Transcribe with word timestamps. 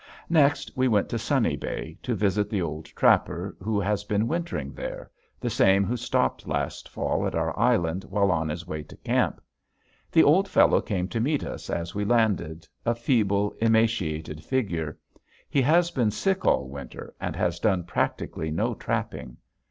Next 0.31 0.71
we 0.75 0.87
went 0.87 1.09
to 1.09 1.19
Sunny 1.19 1.55
Bay 1.55 1.95
to 2.01 2.15
visit 2.15 2.49
the 2.49 2.59
old 2.63 2.85
trapper 2.85 3.55
who 3.61 3.79
has 3.79 4.03
been 4.03 4.27
wintering 4.27 4.71
there 4.73 5.11
the 5.39 5.51
same 5.51 5.83
who 5.83 5.95
stopped 5.95 6.47
last 6.47 6.89
fall 6.89 7.27
at 7.27 7.35
our 7.35 7.55
island 7.55 8.05
while 8.05 8.31
on 8.31 8.49
his 8.49 8.65
way 8.65 8.81
to 8.81 8.97
camp. 8.97 9.39
The 10.11 10.23
old 10.23 10.47
fellow 10.47 10.81
came 10.81 11.07
to 11.09 11.19
meet 11.19 11.43
us 11.43 11.69
as 11.69 11.93
we 11.93 12.03
landed, 12.03 12.67
a 12.83 12.95
feeble, 12.95 13.53
emaciated 13.61 14.43
figure. 14.43 14.97
He 15.51 15.61
has 15.61 15.91
been 15.91 16.09
sick 16.09 16.45
all 16.45 16.67
winter 16.67 17.13
and 17.19 17.35
has 17.35 17.59
done 17.59 17.83
practically 17.83 18.49
no 18.49 18.73
trapping. 18.73 19.37